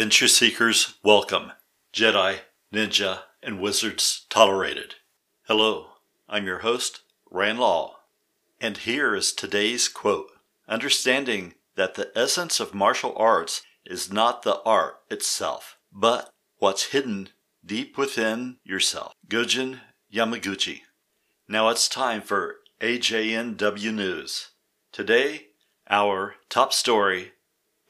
Adventure 0.00 0.28
seekers, 0.28 0.94
welcome. 1.02 1.52
Jedi, 1.92 2.38
ninja, 2.72 3.18
and 3.42 3.60
wizards 3.60 4.24
tolerated. 4.30 4.94
Hello, 5.46 5.88
I'm 6.26 6.46
your 6.46 6.60
host, 6.60 7.02
Rand 7.30 7.60
Law. 7.60 7.96
And 8.58 8.78
here 8.78 9.14
is 9.14 9.30
today's 9.30 9.88
quote 9.88 10.30
Understanding 10.66 11.52
that 11.74 11.96
the 11.96 12.10
essence 12.16 12.60
of 12.60 12.72
martial 12.72 13.12
arts 13.14 13.60
is 13.84 14.10
not 14.10 14.40
the 14.40 14.62
art 14.62 15.00
itself, 15.10 15.76
but 15.92 16.30
what's 16.56 16.92
hidden 16.92 17.28
deep 17.62 17.98
within 17.98 18.56
yourself. 18.64 19.12
Gogen 19.28 19.80
Yamaguchi. 20.10 20.80
Now 21.46 21.68
it's 21.68 21.90
time 21.90 22.22
for 22.22 22.60
AJNW 22.80 23.92
News. 23.92 24.52
Today, 24.92 25.48
our 25.90 26.36
top 26.48 26.72
story 26.72 27.32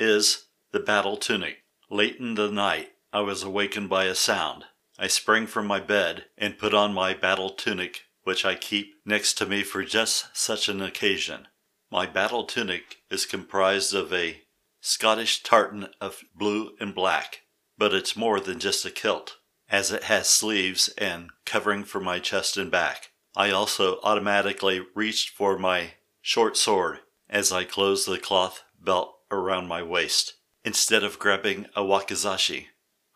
is 0.01 0.47
the 0.73 0.80
battle 0.80 1.16
tunic. 1.16 1.59
Late 1.93 2.19
in 2.19 2.37
the 2.37 2.49
night, 2.53 2.93
I 3.12 3.21
was 3.21 3.43
awakened 3.43 3.89
by 3.89 4.05
a 4.05 4.15
sound. 4.15 4.65
I 4.97 5.09
sprang 5.09 5.49
from 5.49 5.67
my 5.67 5.80
bed 5.80 6.27
and 6.39 6.57
put 6.57 6.73
on 6.73 6.95
my 6.95 7.15
battle 7.15 7.51
tunic, 7.51 8.03
which 8.23 8.45
I 8.45 8.55
keep 8.55 8.95
next 9.05 9.35
to 9.39 9.47
me 9.47 9.65
for 9.65 9.83
just 9.83 10.29
such 10.33 10.69
an 10.69 10.80
occasion. 10.80 11.49
My 11.91 12.07
battle 12.07 12.45
tunic 12.45 12.99
is 13.11 13.27
comprised 13.27 13.93
of 13.93 14.13
a 14.13 14.43
Scottish 14.80 15.43
tartan 15.43 15.89
of 16.01 16.23
blue 16.33 16.77
and 16.79 16.95
black, 16.95 17.41
but 17.77 17.93
it's 17.93 18.16
more 18.16 18.38
than 18.38 18.61
just 18.61 18.85
a 18.85 18.91
kilt, 18.93 19.38
as 19.69 19.91
it 19.91 20.05
has 20.05 20.29
sleeves 20.29 20.88
and 20.97 21.30
covering 21.45 21.83
for 21.83 22.01
my 22.01 22.21
chest 22.21 22.57
and 22.57 22.71
back. 22.71 23.11
I 23.35 23.51
also 23.51 23.99
automatically 24.05 24.87
reached 24.95 25.30
for 25.30 25.59
my 25.59 25.95
short 26.21 26.57
sword 26.57 27.01
as 27.29 27.51
I 27.51 27.65
closed 27.65 28.09
the 28.09 28.18
cloth 28.18 28.63
belt 28.79 29.16
around 29.33 29.66
my 29.66 29.83
waist. 29.83 30.35
Instead 30.65 31.03
of 31.03 31.19
grabbing 31.19 31.66
a 31.75 31.83
wakizashi, 31.83 32.66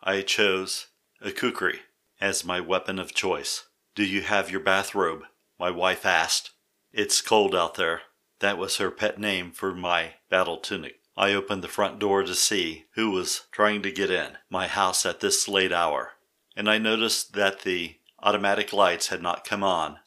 I 0.01 0.21
chose 0.21 0.87
a 1.21 1.31
kukri 1.31 1.81
as 2.19 2.43
my 2.43 2.59
weapon 2.59 2.97
of 2.97 3.13
choice. 3.13 3.65
Do 3.93 4.03
you 4.03 4.21
have 4.21 4.49
your 4.49 4.61
bathrobe? 4.61 5.23
My 5.59 5.69
wife 5.69 6.05
asked. 6.05 6.51
It's 6.91 7.21
cold 7.21 7.53
out 7.53 7.75
there. 7.75 8.01
That 8.39 8.57
was 8.57 8.77
her 8.77 8.89
pet 8.89 9.19
name 9.19 9.51
for 9.51 9.75
my 9.75 10.15
battle 10.29 10.57
tunic. 10.57 10.95
I 11.15 11.33
opened 11.33 11.63
the 11.63 11.67
front 11.67 11.99
door 11.99 12.23
to 12.23 12.35
see 12.35 12.85
who 12.95 13.11
was 13.11 13.43
trying 13.51 13.81
to 13.83 13.91
get 13.91 14.09
in 14.09 14.37
my 14.49 14.67
house 14.67 15.05
at 15.05 15.19
this 15.19 15.47
late 15.47 15.71
hour, 15.71 16.13
and 16.55 16.69
I 16.69 16.77
noticed 16.77 17.33
that 17.33 17.61
the 17.61 17.97
automatic 18.21 18.73
lights 18.73 19.07
had 19.07 19.21
not 19.21 19.45
come 19.45 19.63
on. 19.63 19.99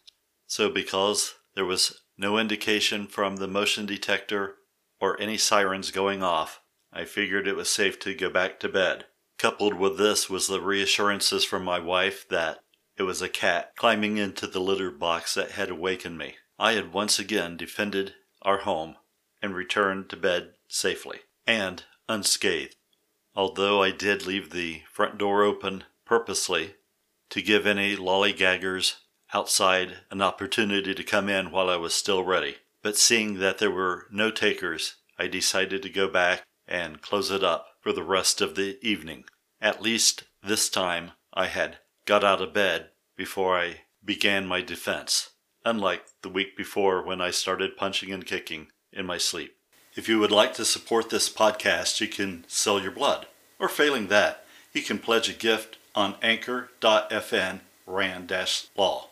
So, 0.46 0.68
because 0.68 1.34
there 1.54 1.64
was 1.64 2.02
no 2.18 2.36
indication 2.36 3.06
from 3.06 3.36
the 3.36 3.48
motion 3.48 3.86
detector 3.86 4.56
or 5.00 5.18
any 5.20 5.38
sirens 5.38 5.90
going 5.90 6.22
off, 6.22 6.60
I 6.92 7.04
figured 7.04 7.46
it 7.46 7.56
was 7.56 7.68
safe 7.68 7.98
to 8.00 8.14
go 8.14 8.30
back 8.30 8.58
to 8.60 8.68
bed. 8.68 9.06
Coupled 9.38 9.74
with 9.74 9.98
this 9.98 10.28
was 10.28 10.46
the 10.46 10.60
reassurances 10.60 11.44
from 11.44 11.62
my 11.62 11.78
wife 11.78 12.28
that 12.28 12.60
it 12.96 13.04
was 13.04 13.22
a 13.22 13.28
cat 13.28 13.76
climbing 13.76 14.16
into 14.16 14.46
the 14.46 14.60
litter 14.60 14.90
box 14.90 15.34
that 15.34 15.52
had 15.52 15.70
awakened 15.70 16.18
me. 16.18 16.36
I 16.58 16.72
had 16.72 16.92
once 16.92 17.18
again 17.18 17.56
defended 17.56 18.14
our 18.42 18.58
home 18.58 18.96
and 19.40 19.54
returned 19.54 20.10
to 20.10 20.16
bed 20.16 20.54
safely 20.66 21.20
and 21.46 21.84
unscathed. 22.08 22.74
Although 23.34 23.82
I 23.82 23.92
did 23.92 24.26
leave 24.26 24.50
the 24.50 24.82
front 24.90 25.18
door 25.18 25.44
open 25.44 25.84
purposely 26.04 26.74
to 27.30 27.42
give 27.42 27.66
any 27.66 27.96
lollygaggers 27.96 28.96
outside 29.32 29.98
an 30.10 30.22
opportunity 30.22 30.94
to 30.94 31.04
come 31.04 31.28
in 31.28 31.50
while 31.50 31.70
I 31.70 31.76
was 31.76 31.94
still 31.94 32.24
ready. 32.24 32.56
But 32.82 32.96
seeing 32.96 33.38
that 33.38 33.58
there 33.58 33.70
were 33.70 34.06
no 34.10 34.30
takers, 34.30 34.96
I 35.18 35.28
decided 35.28 35.82
to 35.82 35.90
go 35.90 36.08
back 36.08 36.42
and 36.68 37.02
close 37.02 37.30
it 37.30 37.42
up 37.42 37.66
for 37.80 37.92
the 37.92 38.02
rest 38.02 38.40
of 38.40 38.54
the 38.54 38.78
evening. 38.82 39.24
At 39.60 39.82
least 39.82 40.24
this 40.42 40.68
time 40.68 41.12
I 41.32 41.46
had 41.46 41.78
got 42.04 42.22
out 42.22 42.42
of 42.42 42.52
bed 42.52 42.90
before 43.16 43.58
I 43.58 43.82
began 44.04 44.46
my 44.46 44.60
defense, 44.60 45.30
unlike 45.64 46.04
the 46.22 46.28
week 46.28 46.56
before 46.56 47.02
when 47.02 47.20
I 47.20 47.30
started 47.30 47.76
punching 47.76 48.12
and 48.12 48.24
kicking 48.24 48.68
in 48.92 49.06
my 49.06 49.18
sleep. 49.18 49.56
If 49.94 50.08
you 50.08 50.18
would 50.20 50.30
like 50.30 50.54
to 50.54 50.64
support 50.64 51.10
this 51.10 51.28
podcast, 51.28 52.00
you 52.00 52.08
can 52.08 52.44
sell 52.46 52.80
your 52.80 52.92
blood. 52.92 53.26
Or 53.58 53.68
failing 53.68 54.06
that, 54.08 54.44
you 54.72 54.82
can 54.82 54.98
pledge 54.98 55.28
a 55.28 55.32
gift 55.32 55.78
on 55.94 56.14
anchor.fm 56.22 57.60
rand 57.86 58.32
law. 58.76 59.08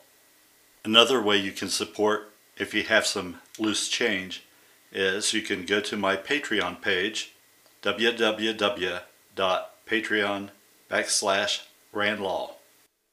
Another 0.84 1.20
way 1.20 1.36
you 1.36 1.50
can 1.50 1.68
support 1.68 2.32
if 2.56 2.72
you 2.72 2.84
have 2.84 3.06
some 3.06 3.40
loose 3.58 3.88
change 3.88 4.44
is 4.92 5.32
you 5.32 5.42
can 5.42 5.66
go 5.66 5.80
to 5.80 5.96
my 5.96 6.16
Patreon 6.16 6.80
page, 6.80 7.34
www.patreon 7.82 10.50
backslash 10.90 11.62
randlaw. 11.94 12.50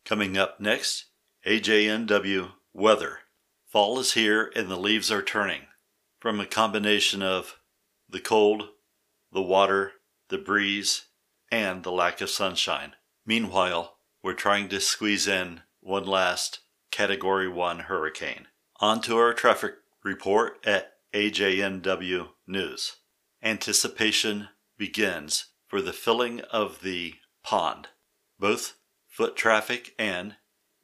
Coming 0.06 0.38
up 0.38 0.60
next, 0.60 1.06
AJNW 1.46 2.52
weather. 2.74 3.20
Fall 3.68 4.00
is 4.00 4.14
here 4.14 4.52
and 4.56 4.70
the 4.70 4.78
leaves 4.78 5.12
are 5.12 5.22
turning. 5.22 5.62
From 6.20 6.40
a 6.40 6.46
combination 6.46 7.22
of 7.22 7.60
the 8.10 8.20
cold, 8.20 8.70
the 9.32 9.42
water, 9.42 9.94
the 10.30 10.38
breeze, 10.38 11.06
and 11.52 11.84
the 11.84 11.92
lack 11.92 12.22
of 12.22 12.30
sunshine. 12.30 12.94
Meanwhile, 13.26 13.96
we're 14.22 14.34
trying 14.34 14.70
to 14.70 14.80
squeeze 14.80 15.28
in 15.28 15.62
one 15.82 16.06
last 16.06 16.60
Category 16.92 17.50
1 17.50 17.80
hurricane. 17.80 18.48
On 18.80 19.02
to 19.02 19.18
our 19.18 19.34
traffic 19.34 19.74
report 20.04 20.66
at 20.66 20.94
AJNW 21.14 22.30
News. 22.48 22.98
Anticipation 23.42 24.50
begins 24.84 25.46
for 25.66 25.82
the 25.82 25.94
filling 25.94 26.42
of 26.52 26.82
the 26.82 27.14
pond. 27.42 27.88
Both 28.38 28.76
foot 29.08 29.38
traffic 29.38 29.94
and 29.98 30.36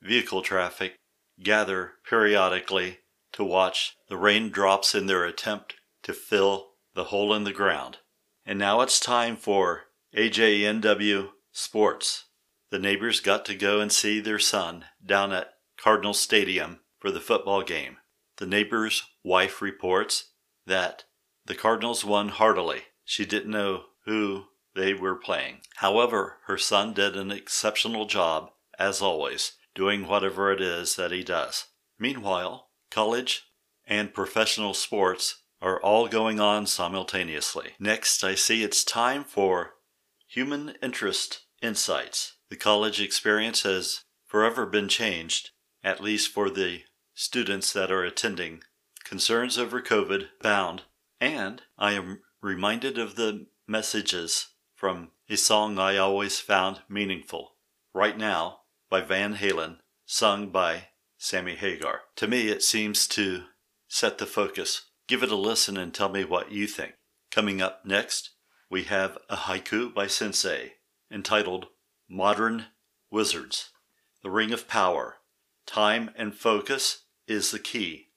vehicle 0.02 0.42
traffic 0.42 0.96
gather 1.44 1.96
periodically 2.10 3.00
to 3.34 3.44
watch 3.44 3.98
the 4.08 4.16
raindrops 4.16 4.96
in 4.96 5.08
their 5.08 5.26
attempt 5.26 5.76
to 6.04 6.14
fill 6.14 6.70
the 6.94 7.06
hole 7.06 7.34
in 7.34 7.44
the 7.44 7.52
ground. 7.52 7.98
And 8.46 8.58
now 8.58 8.80
it's 8.80 9.02
time 9.02 9.36
for 9.36 9.82
AJNW 10.16 11.32
Sports. 11.52 12.30
The 12.72 12.80
neighbors 12.80 13.20
got 13.20 13.44
to 13.48 13.56
go 13.56 13.82
and 13.82 13.92
see 13.92 14.22
their 14.22 14.40
son 14.40 14.86
down 15.06 15.34
at 15.34 15.56
Cardinal 15.78 16.14
Stadium 16.14 16.80
for 17.00 17.12
the 17.12 17.20
football 17.20 17.64
game. 17.64 17.98
The 18.38 18.46
neighbor's 18.46 19.04
wife 19.26 19.62
reports 19.62 20.32
that 20.66 21.04
the 21.46 21.56
Cardinals 21.56 22.06
won 22.06 22.30
heartily. 22.30 22.84
She 23.04 23.26
didn't 23.26 23.52
know 23.52 23.84
who 24.10 24.46
they 24.74 24.92
were 24.92 25.16
playing. 25.16 25.62
However, 25.76 26.38
her 26.48 26.58
son 26.58 26.94
did 26.94 27.16
an 27.16 27.32
exceptional 27.32 28.08
job, 28.08 28.50
as 28.80 29.04
always, 29.04 29.54
doing 29.76 30.08
whatever 30.08 30.52
it 30.52 30.60
is 30.60 30.96
that 30.96 31.12
he 31.12 31.24
does. 31.24 31.66
Meanwhile, 32.00 32.70
college 32.90 33.44
and 33.86 34.12
professional 34.14 34.74
sports 34.74 35.44
are 35.62 35.80
all 35.82 36.08
going 36.08 36.40
on 36.40 36.66
simultaneously. 36.66 37.74
Next, 37.80 38.24
I 38.24 38.34
see 38.34 38.64
it's 38.64 38.84
time 38.84 39.24
for 39.24 39.76
Human 40.28 40.74
Interest 40.82 41.42
Insights. 41.62 42.38
The 42.50 42.56
college 42.56 43.00
experience 43.00 43.62
has 43.62 44.06
forever 44.26 44.66
been 44.66 44.88
changed, 44.88 45.52
at 45.84 46.02
least 46.02 46.32
for 46.32 46.50
the 46.50 46.82
students 47.14 47.72
that 47.74 47.92
are 47.92 48.04
attending. 48.04 48.62
Concerns 49.04 49.58
over 49.60 49.82
COVID 49.82 50.30
bound, 50.42 50.84
and 51.22 51.62
I 51.78 51.94
am 51.94 52.22
reminded 52.42 52.98
of 52.98 53.16
the 53.16 53.48
messages 53.70 54.48
from 54.74 55.12
a 55.30 55.38
song 55.38 55.78
I 55.78 55.98
always 55.98 56.40
found 56.40 56.82
meaningful. 56.90 57.56
Right 57.94 58.18
Now 58.18 58.62
by 58.90 59.02
Van 59.02 59.36
Halen, 59.36 59.78
sung 60.06 60.50
by 60.50 60.88
Sammy 61.18 61.56
Hagar. 61.56 62.02
To 62.16 62.28
me, 62.28 62.50
it 62.50 62.64
seems 62.64 63.08
to 63.10 63.44
set 63.88 64.18
the 64.18 64.26
focus. 64.26 64.90
Give 65.08 65.22
it 65.22 65.32
a 65.32 65.36
listen 65.36 65.78
and 65.78 65.94
tell 65.94 66.10
me 66.10 66.24
what 66.24 66.52
you 66.52 66.66
think. 66.66 66.94
Coming 67.32 67.62
up 67.62 67.86
next, 67.86 68.32
we 68.70 68.84
have 68.86 69.18
a 69.30 69.36
haiku 69.36 69.94
by 69.94 70.08
Sensei 70.08 70.74
entitled 71.12 71.68
Modern 72.10 72.66
Wizards. 73.12 73.70
The 74.24 74.32
Ring 74.32 74.52
of 74.52 74.68
Power. 74.68 75.18
Time 75.66 76.10
and 76.16 76.34
focus 76.34 77.04
is 77.28 77.52
the 77.52 77.60
key. 77.60 78.08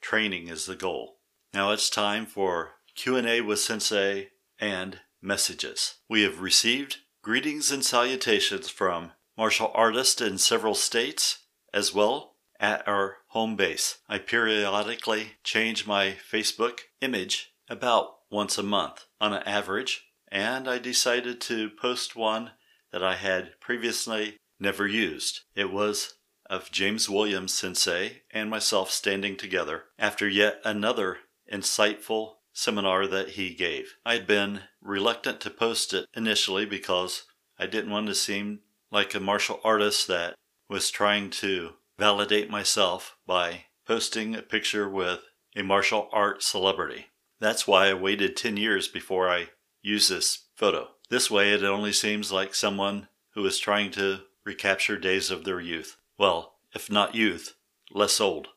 Training 0.00 0.48
is 0.48 0.66
the 0.66 0.74
goal. 0.74 1.18
Now 1.52 1.70
it's 1.70 1.90
time 1.90 2.24
for 2.26 2.76
Q&A 2.94 3.40
with 3.42 3.60
Sensei 3.60 4.30
and 4.62 5.00
messages. 5.20 5.96
We 6.08 6.22
have 6.22 6.40
received 6.40 6.98
greetings 7.20 7.72
and 7.72 7.84
salutations 7.84 8.70
from 8.70 9.10
martial 9.36 9.72
artists 9.74 10.20
in 10.20 10.38
several 10.38 10.74
states 10.74 11.40
as 11.74 11.92
well 11.92 12.36
at 12.60 12.86
our 12.86 13.16
home 13.28 13.56
base. 13.56 13.98
I 14.08 14.18
periodically 14.18 15.32
change 15.42 15.86
my 15.86 16.14
Facebook 16.32 16.80
image 17.00 17.52
about 17.68 18.14
once 18.30 18.56
a 18.56 18.62
month 18.62 19.06
on 19.20 19.32
an 19.32 19.42
average, 19.42 20.04
and 20.30 20.68
I 20.68 20.78
decided 20.78 21.40
to 21.42 21.70
post 21.70 22.14
one 22.14 22.52
that 22.92 23.02
I 23.02 23.16
had 23.16 23.58
previously 23.60 24.36
never 24.60 24.86
used. 24.86 25.40
It 25.56 25.72
was 25.72 26.14
of 26.48 26.70
James 26.70 27.10
Williams 27.10 27.52
Sensei 27.52 28.22
and 28.30 28.48
myself 28.48 28.92
standing 28.92 29.36
together 29.36 29.84
after 29.98 30.28
yet 30.28 30.60
another 30.64 31.18
insightful 31.52 32.34
seminar 32.52 33.06
that 33.06 33.30
he 33.30 33.54
gave. 33.54 33.96
I 34.04 34.14
had 34.14 34.26
been 34.26 34.62
reluctant 34.80 35.40
to 35.40 35.50
post 35.50 35.94
it 35.94 36.06
initially 36.14 36.66
because 36.66 37.24
I 37.58 37.66
didn't 37.66 37.90
want 37.90 38.06
to 38.08 38.14
seem 38.14 38.60
like 38.90 39.14
a 39.14 39.20
martial 39.20 39.60
artist 39.64 40.08
that 40.08 40.34
was 40.68 40.90
trying 40.90 41.30
to 41.30 41.74
validate 41.98 42.50
myself 42.50 43.16
by 43.26 43.64
posting 43.86 44.34
a 44.34 44.42
picture 44.42 44.88
with 44.88 45.20
a 45.54 45.62
martial 45.62 46.08
art 46.12 46.42
celebrity. 46.42 47.06
That's 47.40 47.66
why 47.66 47.88
I 47.88 47.94
waited 47.94 48.36
10 48.36 48.56
years 48.56 48.88
before 48.88 49.28
I 49.28 49.48
used 49.82 50.10
this 50.10 50.46
photo. 50.54 50.88
This 51.10 51.30
way, 51.30 51.52
it 51.52 51.64
only 51.64 51.92
seems 51.92 52.32
like 52.32 52.54
someone 52.54 53.08
who 53.34 53.44
is 53.44 53.58
trying 53.58 53.90
to 53.92 54.20
recapture 54.44 54.96
days 54.96 55.30
of 55.30 55.44
their 55.44 55.60
youth. 55.60 55.96
Well, 56.18 56.54
if 56.74 56.90
not 56.90 57.14
youth, 57.14 57.54
less 57.90 58.20
old. 58.20 58.48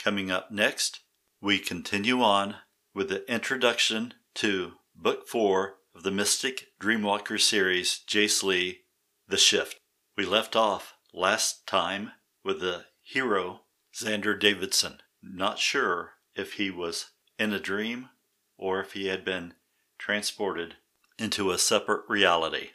Coming 0.00 0.30
up 0.32 0.50
next, 0.50 1.00
we 1.40 1.60
continue 1.60 2.20
on 2.20 2.56
with 2.92 3.10
the 3.10 3.32
introduction 3.32 4.14
to 4.34 4.72
Book 4.96 5.28
4 5.28 5.76
of 5.94 6.02
the 6.02 6.10
Mystic 6.10 6.72
Dreamwalker 6.80 7.40
series, 7.40 8.00
Jace 8.08 8.42
Lee, 8.42 8.80
The 9.28 9.36
Shift. 9.36 9.78
We 10.16 10.26
left 10.26 10.56
off 10.56 10.93
last 11.14 11.66
time 11.66 12.10
with 12.42 12.60
the 12.60 12.84
hero, 13.00 13.60
Xander 13.94 14.38
Davidson. 14.38 15.00
Not 15.22 15.58
sure 15.58 16.14
if 16.34 16.54
he 16.54 16.70
was 16.70 17.12
in 17.38 17.52
a 17.52 17.60
dream 17.60 18.10
or 18.58 18.80
if 18.80 18.92
he 18.92 19.06
had 19.06 19.24
been 19.24 19.54
transported 19.96 20.74
into 21.18 21.50
a 21.50 21.58
separate 21.58 22.02
reality. 22.08 22.70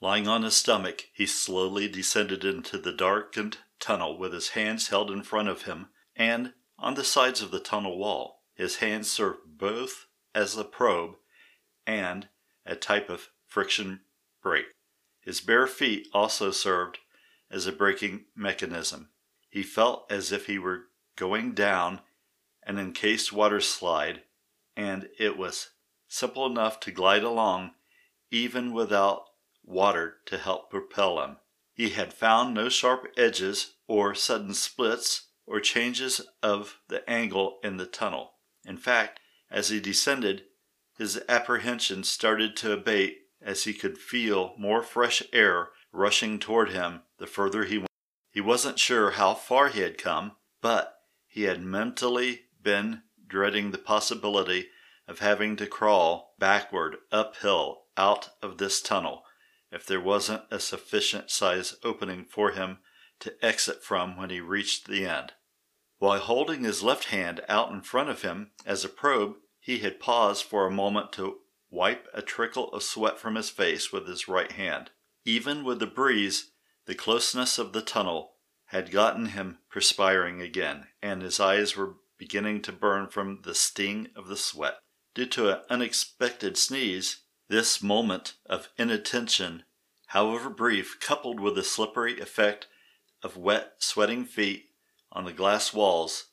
Lying 0.00 0.28
on 0.28 0.42
his 0.42 0.56
stomach, 0.56 1.06
he 1.12 1.26
slowly 1.26 1.88
descended 1.88 2.44
into 2.44 2.78
the 2.78 2.92
darkened 2.92 3.58
tunnel 3.78 4.18
with 4.18 4.32
his 4.32 4.50
hands 4.50 4.88
held 4.88 5.10
in 5.10 5.22
front 5.22 5.48
of 5.48 5.62
him 5.62 5.88
and 6.14 6.52
on 6.78 6.94
the 6.94 7.04
sides 7.04 7.42
of 7.42 7.50
the 7.50 7.60
tunnel 7.60 7.98
wall. 7.98 8.42
His 8.54 8.76
hands 8.76 9.10
served 9.10 9.40
both 9.58 10.06
as 10.34 10.56
a 10.56 10.64
probe 10.64 11.16
and 11.86 12.28
a 12.66 12.76
type 12.76 13.08
of 13.08 13.30
friction 13.46 14.00
brake. 14.42 14.66
His 15.20 15.40
bare 15.40 15.66
feet 15.66 16.08
also 16.12 16.50
served 16.50 16.98
as 17.50 17.66
a 17.66 17.72
braking 17.72 18.24
mechanism. 18.34 19.10
He 19.48 19.62
felt 19.62 20.10
as 20.10 20.32
if 20.32 20.46
he 20.46 20.58
were 20.58 20.84
going 21.16 21.52
down 21.52 22.00
an 22.62 22.78
encased 22.78 23.32
water 23.32 23.60
slide, 23.60 24.22
and 24.76 25.08
it 25.18 25.36
was 25.36 25.70
simple 26.08 26.46
enough 26.46 26.80
to 26.80 26.90
glide 26.90 27.22
along 27.22 27.72
even 28.30 28.72
without 28.72 29.24
water 29.64 30.16
to 30.26 30.38
help 30.38 30.70
propel 30.70 31.22
him. 31.22 31.36
He 31.72 31.90
had 31.90 32.12
found 32.12 32.54
no 32.54 32.68
sharp 32.68 33.08
edges 33.16 33.74
or 33.86 34.14
sudden 34.14 34.54
splits 34.54 35.28
or 35.46 35.60
changes 35.60 36.20
of 36.42 36.78
the 36.88 37.08
angle 37.10 37.58
in 37.64 37.76
the 37.76 37.86
tunnel. 37.86 38.32
In 38.64 38.76
fact, 38.76 39.18
as 39.50 39.68
he 39.68 39.80
descended, 39.80 40.44
his 40.96 41.20
apprehension 41.28 42.04
started 42.04 42.56
to 42.58 42.72
abate 42.72 43.18
as 43.40 43.64
he 43.64 43.72
could 43.72 43.98
feel 43.98 44.54
more 44.58 44.82
fresh 44.82 45.22
air 45.32 45.70
rushing 45.92 46.38
toward 46.38 46.70
him 46.70 47.02
the 47.18 47.26
further 47.26 47.64
he 47.64 47.78
went. 47.78 47.90
He 48.30 48.40
wasn't 48.40 48.78
sure 48.78 49.12
how 49.12 49.34
far 49.34 49.68
he 49.68 49.80
had 49.80 49.98
come, 49.98 50.32
but 50.60 51.00
he 51.26 51.42
had 51.42 51.62
mentally 51.62 52.42
been 52.62 53.02
dreading 53.26 53.70
the 53.70 53.78
possibility 53.78 54.68
of 55.08 55.18
having 55.18 55.56
to 55.56 55.66
crawl 55.66 56.34
backward 56.38 56.96
uphill 57.10 57.82
out 57.96 58.30
of 58.42 58.58
this 58.58 58.80
tunnel 58.80 59.24
if 59.72 59.86
there 59.86 60.00
wasn't 60.00 60.42
a 60.50 60.58
sufficient 60.58 61.30
size 61.30 61.74
opening 61.84 62.24
for 62.24 62.52
him 62.52 62.78
to 63.20 63.44
exit 63.44 63.82
from 63.82 64.16
when 64.16 64.30
he 64.30 64.40
reached 64.40 64.86
the 64.86 65.06
end. 65.06 65.32
While 65.98 66.18
holding 66.18 66.64
his 66.64 66.82
left 66.82 67.06
hand 67.06 67.42
out 67.48 67.70
in 67.70 67.82
front 67.82 68.08
of 68.08 68.22
him 68.22 68.52
as 68.64 68.84
a 68.84 68.88
probe, 68.88 69.36
he 69.60 69.78
had 69.78 70.00
paused 70.00 70.44
for 70.44 70.66
a 70.66 70.70
moment 70.70 71.12
to 71.12 71.38
wipe 71.70 72.08
a 72.14 72.22
trickle 72.22 72.72
of 72.72 72.82
sweat 72.82 73.18
from 73.18 73.34
his 73.34 73.50
face 73.50 73.92
with 73.92 74.08
his 74.08 74.26
right 74.26 74.52
hand. 74.52 74.90
Even 75.24 75.64
with 75.64 75.78
the 75.78 75.86
breeze, 75.86 76.52
the 76.86 76.94
closeness 76.94 77.58
of 77.58 77.72
the 77.72 77.82
tunnel 77.82 78.32
had 78.66 78.90
gotten 78.90 79.26
him 79.26 79.58
perspiring 79.68 80.40
again, 80.40 80.86
and 81.02 81.22
his 81.22 81.38
eyes 81.38 81.76
were 81.76 81.96
beginning 82.16 82.62
to 82.62 82.72
burn 82.72 83.08
from 83.08 83.42
the 83.42 83.54
sting 83.54 84.08
of 84.14 84.28
the 84.28 84.36
sweat. 84.36 84.78
Due 85.14 85.26
to 85.26 85.48
an 85.50 85.62
unexpected 85.68 86.56
sneeze, 86.56 87.24
this 87.48 87.82
moment 87.82 88.34
of 88.46 88.68
inattention, 88.78 89.64
however 90.08 90.48
brief, 90.48 90.98
coupled 91.00 91.40
with 91.40 91.54
the 91.54 91.64
slippery 91.64 92.20
effect 92.20 92.68
of 93.22 93.36
wet, 93.36 93.74
sweating 93.78 94.24
feet 94.24 94.70
on 95.12 95.24
the 95.24 95.32
glass 95.32 95.74
walls, 95.74 96.26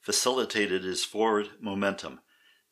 facilitated 0.00 0.84
his 0.84 1.04
forward 1.04 1.50
momentum. 1.60 2.20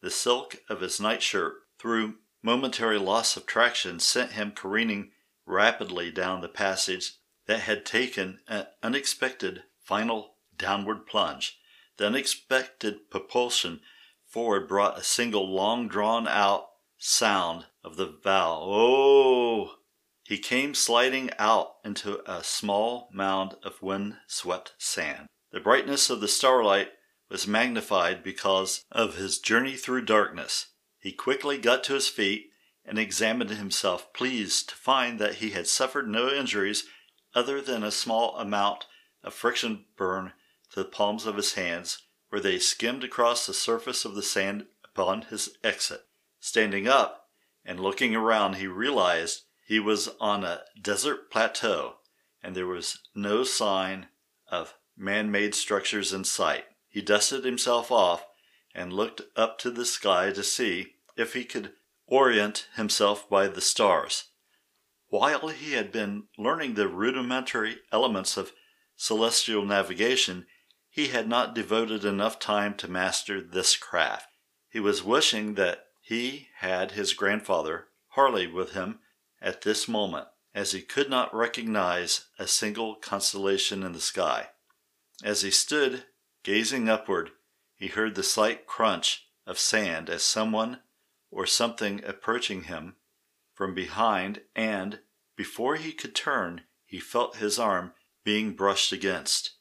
The 0.01 0.11
silk 0.11 0.57
of 0.69 0.81
his 0.81 1.01
nightshirt, 1.01 1.55
through 1.79 2.17
momentary 2.43 2.99
loss 2.99 3.37
of 3.37 3.47
traction, 3.47 4.01
sent 4.01 4.33
him 4.33 4.53
careening 4.53 5.13
rapidly 5.47 6.11
down 6.11 6.41
the 6.41 6.49
passage 6.49 7.15
that 7.47 7.61
had 7.61 7.85
taken 7.85 8.41
an 8.49 8.67
unexpected 8.83 9.65
final 9.81 10.37
downward 10.57 11.07
plunge. 11.07 11.59
The 11.97 12.07
unexpected 12.07 13.11
propulsion 13.11 13.81
forward 14.27 14.69
brought 14.69 14.99
a 14.99 15.03
single 15.03 15.49
long 15.49 15.89
drawn 15.89 16.27
out 16.27 16.69
sound 16.99 17.67
of 17.85 17.97
the 17.97 18.07
vowel. 18.07 18.69
Oh! 18.73 19.75
He 20.25 20.39
came 20.39 20.75
sliding 20.75 21.31
out 21.39 21.75
into 21.85 22.23
a 22.31 22.45
small 22.45 23.11
mound 23.13 23.57
of 23.63 23.83
wind 23.83 24.17
swept 24.27 24.73
sand. 24.79 25.27
The 25.51 25.61
brightness 25.61 26.09
of 26.09 26.21
the 26.21 26.29
starlight 26.29 26.93
was 27.29 27.47
magnified 27.47 28.23
because 28.23 28.85
of 28.91 29.17
his 29.17 29.39
journey 29.39 29.77
through 29.77 30.05
darkness. 30.05 30.69
He 30.99 31.13
quickly 31.13 31.59
got 31.59 31.83
to 31.85 31.95
his 31.95 32.09
feet 32.09 32.52
and 32.85 32.99
examined 32.99 33.51
himself, 33.51 34.13
pleased 34.13 34.69
to 34.69 34.75
find 34.75 35.19
that 35.19 35.37
he 35.37 35.51
had 35.51 35.67
suffered 35.67 36.09
no 36.09 36.29
injuries 36.29 36.85
other 37.35 37.61
than 37.61 37.83
a 37.83 37.91
small 37.91 38.37
amount 38.37 38.87
of 39.23 39.35
friction 39.35 39.85
burn 39.97 40.33
to 40.71 40.81
the 40.81 40.89
palms 40.89 41.27
of 41.27 41.37
his 41.37 41.55
hands 41.55 42.03
where 42.29 42.41
they 42.41 42.59
skimmed 42.59 43.05
across 43.05 43.47
the 43.47 43.55
surface 43.55 44.05
of 44.05 44.15
the 44.15 44.23
sand 44.23 44.67
upon 44.85 45.23
his 45.23 45.57
exit. 45.63 46.03
Standing 46.41 46.89
up 46.89 47.29
and 47.65 47.79
looking 47.79 48.17
around, 48.17 48.55
he 48.55 48.67
realized 48.67 49.43
he 49.65 49.79
was 49.79 50.09
on 50.21 50.45
a 50.45 50.63
desert 50.81 51.31
plateau 51.31 51.97
and 52.43 52.57
there 52.57 52.67
was 52.67 52.99
no 53.15 53.45
sign 53.45 54.07
of 54.51 54.75
man 54.97 55.31
made 55.31 55.55
structures 55.55 56.13
in 56.13 56.25
sight. 56.25 56.65
He 56.89 57.01
dusted 57.01 57.45
himself 57.45 57.93
off 57.93 58.27
and 58.75 58.93
looked 58.93 59.23
up 59.37 59.59
to 59.59 59.71
the 59.71 59.85
sky 59.85 60.33
to 60.33 60.43
see 60.43 60.95
if 61.17 61.35
he 61.35 61.45
could 61.45 61.73
orient 62.07 62.69
himself 62.77 63.29
by 63.29 63.49
the 63.49 63.61
stars. 63.61 64.25
While 65.09 65.49
he 65.49 65.73
had 65.73 65.93
been 65.93 66.25
learning 66.39 66.75
the 66.75 66.89
rudimentary 66.89 67.79
elements 67.93 68.37
of 68.37 68.53
celestial 68.97 69.65
navigation, 69.65 70.47
he 70.89 71.09
had 71.09 71.29
not 71.29 71.55
devoted 71.55 72.05
enough 72.05 72.39
time 72.39 72.75
to 72.75 72.89
master 72.89 73.41
this 73.41 73.77
craft. 73.77 74.29
He 74.69 74.81
was 74.81 75.03
wishing 75.03 75.55
that 75.55 75.87
he 76.01 76.49
had 76.59 76.93
his 76.93 77.13
grandfather, 77.13 77.89
Harley, 78.09 78.47
with 78.47 78.73
him 78.73 79.01
at 79.41 79.63
this 79.63 79.87
moment, 79.87 80.29
as 80.55 80.73
he 80.73 80.83
could 80.83 81.09
not 81.09 81.35
recognize 81.35 82.27
a 82.39 82.47
single 82.47 82.95
constellation 82.97 83.83
in 83.83 83.93
the 83.93 84.01
sky. 84.01 84.49
As 85.23 85.43
he 85.43 85.51
stood 85.51 86.05
gazing 86.43 86.89
upward, 86.89 87.31
he 87.75 87.87
heard 87.89 88.15
the 88.15 88.23
slight 88.23 88.67
crunch 88.67 89.27
of 89.47 89.59
sand 89.59 90.11
as 90.11 90.23
someone 90.23 90.81
or 91.33 91.47
something 91.47 92.05
approaching 92.05 92.65
him 92.65 92.95
from 93.55 93.75
behind, 93.75 94.43
and 94.55 95.01
before 95.37 95.77
he 95.77 95.93
could 95.93 96.15
turn, 96.15 96.63
he 96.85 97.01
felt 97.01 97.37
his 97.37 97.59
arm 97.59 97.93
being 98.23 98.53
brushed 98.53 98.93
against. 98.93 99.53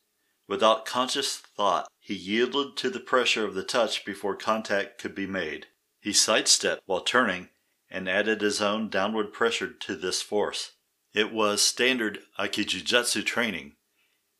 Without 0.47 0.85
conscious 0.85 1.37
thought, 1.37 1.87
he 1.97 2.13
yielded 2.13 2.75
to 2.77 2.89
the 2.89 2.99
pressure 2.99 3.45
of 3.45 3.53
the 3.53 3.63
touch 3.63 4.03
before 4.05 4.35
contact 4.35 4.99
could 4.99 5.15
be 5.15 5.25
made. 5.25 5.67
He 6.01 6.13
sidestepped 6.13 6.81
while 6.85 7.01
turning 7.01 7.49
and 7.89 8.09
added 8.09 8.41
his 8.41 8.61
own 8.61 8.89
downward 8.89 9.31
pressure 9.31 9.71
to 9.71 9.95
this 9.95 10.21
force. 10.21 10.73
It 11.13 11.31
was 11.31 11.61
standard 11.61 12.19
Aikijujutsu 12.37 13.25
training, 13.25 13.75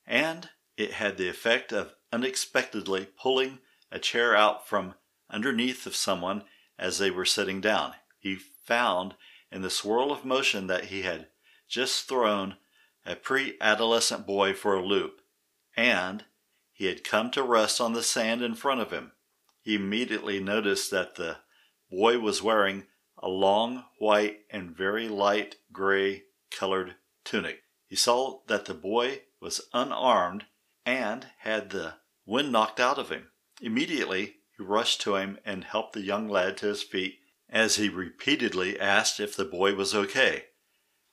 and 0.06 0.50
it 0.78 0.94
had 0.94 1.18
the 1.18 1.30
effect 1.30 1.72
of 1.72 1.94
unexpectedly 2.12 3.08
pulling 3.18 3.60
a 3.92 4.00
chair 4.00 4.36
out 4.36 4.68
from 4.68 4.96
underneath 5.30 5.86
of 5.86 5.96
someone 5.96 6.44
as 6.82 6.98
they 6.98 7.12
were 7.12 7.26
sitting 7.26 7.62
down. 7.62 7.94
He 8.20 8.36
found 8.36 9.16
in 9.52 9.62
the 9.62 9.70
swirl 9.70 10.12
of 10.12 10.26
motion 10.26 10.68
that 10.68 10.86
he 10.86 11.04
had 11.04 11.28
just 11.70 12.10
thrown 12.10 12.58
a 13.06 13.16
pre 13.16 13.58
adolescent 13.62 14.28
boy 14.28 14.54
for 14.54 14.76
a 14.76 14.86
loop, 14.86 15.22
and 15.78 16.26
he 16.74 16.86
had 16.86 17.04
come 17.04 17.32
to 17.32 17.44
rest 17.44 17.80
on 17.80 17.94
the 17.94 18.04
sand 18.04 18.42
in 18.42 18.56
front 18.56 18.82
of 18.82 18.92
him. 18.92 19.12
He 19.62 19.76
immediately 19.76 20.40
noticed 20.40 20.90
that 20.92 21.16
the 21.16 21.38
boy 21.90 22.20
was 22.20 22.42
wearing 22.42 22.88
a 23.18 23.30
long 23.30 23.86
white 24.00 24.40
and 24.50 24.76
very 24.76 25.08
light 25.08 25.58
gray 25.72 26.24
colored 26.50 26.96
tunic. 27.24 27.64
He 27.88 27.96
saw 27.96 28.40
that 28.48 28.66
the 28.66 28.74
boy 28.74 29.22
was 29.40 29.62
unarmed 29.74 30.46
and 30.86 31.28
had 31.40 31.70
the 31.70 31.96
wind 32.26 32.52
knocked 32.52 32.80
out 32.80 32.98
of 32.98 33.10
him. 33.10 33.28
Immediately, 33.62 34.38
he 34.62 34.68
rushed 34.68 35.02
to 35.02 35.16
him 35.16 35.40
and 35.44 35.64
helped 35.64 35.94
the 35.94 36.02
young 36.02 36.30
lad 36.30 36.56
to 36.56 36.68
his 36.68 36.84
feet 36.84 37.20
as 37.50 37.78
he 37.78 37.90
repeatedly 37.90 38.80
asked 38.80 39.20
if 39.20 39.36
the 39.36 39.44
boy 39.44 39.74
was 39.74 39.96
okay. 39.96 40.46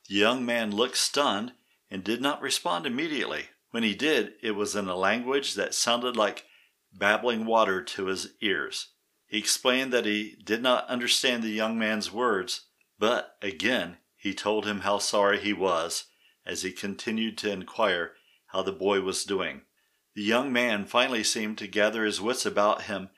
The 0.07 0.17
young 0.17 0.45
man 0.45 0.71
looked 0.71 0.99
stunned 0.99 1.53
and 1.91 2.05
did 2.05 2.21
not 2.21 2.43
respond 2.43 2.85
immediately. 2.85 3.47
When 3.71 3.83
he 3.83 3.95
did, 3.95 4.35
it 4.43 4.51
was 4.51 4.77
in 4.77 4.87
a 4.87 4.97
language 4.97 5.55
that 5.55 5.75
sounded 5.75 6.15
like 6.15 6.45
babbling 6.93 7.47
water 7.47 7.83
to 7.83 8.07
his 8.07 8.35
ears. 8.43 8.89
He 9.27 9.39
explained 9.39 9.95
that 9.95 10.05
he 10.05 10.37
did 10.45 10.63
not 10.63 10.87
understand 10.89 11.43
the 11.43 11.49
young 11.49 11.79
man's 11.79 12.13
words, 12.13 12.67
but 12.99 13.37
again 13.41 13.97
he 14.15 14.35
told 14.35 14.67
him 14.67 14.81
how 14.81 14.99
sorry 14.99 15.41
he 15.41 15.55
was 15.55 16.05
as 16.45 16.63
he 16.63 16.73
continued 16.73 17.39
to 17.39 17.51
inquire 17.51 18.13
how 18.49 18.63
the 18.63 18.73
boy 18.73 19.01
was 19.01 19.25
doing. 19.25 19.63
The 20.15 20.23
young 20.23 20.53
man 20.53 20.85
finally 20.85 21.25
seemed 21.25 21.57
to 21.59 21.67
gather 21.67 22.05
his 22.05 22.21
wits 22.21 22.45
about 22.45 22.83
him 22.83 23.09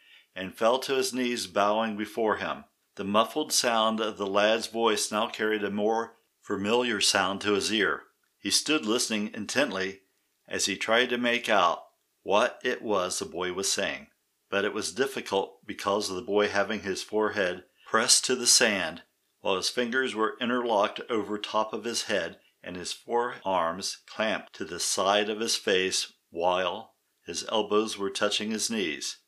and 0.40 0.56
fell 0.56 0.78
to 0.80 0.94
his 0.94 1.12
knees, 1.12 1.46
bowing 1.46 1.96
before 1.96 2.38
him. 2.38 2.64
The 2.96 3.04
muffled 3.04 3.52
sound 3.52 4.00
of 4.00 4.16
the 4.16 4.26
lad's 4.26 4.66
voice 4.66 5.12
now 5.12 5.28
carried 5.28 5.62
a 5.62 5.70
more 5.70 6.16
familiar 6.40 7.00
sound 7.00 7.40
to 7.42 7.52
his 7.52 7.72
ear. 7.72 8.02
He 8.38 8.50
stood 8.50 8.86
listening 8.86 9.30
intently 9.34 10.00
as 10.48 10.66
he 10.66 10.76
tried 10.76 11.10
to 11.10 11.18
make 11.18 11.48
out 11.48 11.84
what 12.22 12.58
it 12.64 12.82
was 12.82 13.18
the 13.18 13.24
boy 13.24 13.52
was 13.52 13.70
saying 13.70 14.08
but 14.50 14.64
it 14.64 14.74
was 14.74 14.92
difficult 14.92 15.64
because 15.64 16.10
of 16.10 16.16
the 16.16 16.22
boy 16.22 16.48
having 16.48 16.80
his 16.80 17.02
forehead 17.02 17.62
pressed 17.86 18.24
to 18.24 18.34
the 18.34 18.46
sand 18.46 19.02
while 19.40 19.56
his 19.56 19.70
fingers 19.70 20.14
were 20.14 20.36
interlocked 20.40 21.00
over 21.08 21.38
top 21.38 21.72
of 21.72 21.84
his 21.84 22.04
head 22.04 22.36
and 22.62 22.76
his 22.76 22.92
forearms 22.92 24.02
clamped 24.06 24.52
to 24.52 24.64
the 24.64 24.80
side 24.80 25.30
of 25.30 25.40
his 25.40 25.56
face 25.56 26.12
while 26.30 26.94
his 27.24 27.46
elbows 27.48 27.96
were 27.96 28.10
touching 28.10 28.50
his 28.50 28.68
knees. 28.68 29.18